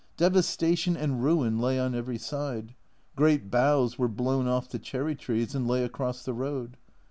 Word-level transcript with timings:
Devastation 0.17 0.97
and 0.97 1.21
ruin 1.23 1.59
lay 1.59 1.79
on 1.79 1.93
every 1.93 2.17
side; 2.17 2.73
great 3.15 3.51
boughs 3.51 3.99
were 3.99 4.07
blown 4.07 4.47
off 4.47 4.67
the 4.67 4.79
cherry 4.79 5.13
trees 5.13 5.53
and 5.53 5.67
lay 5.67 5.83
across 5.83 6.25
the 6.25 6.33
road. 6.33 6.75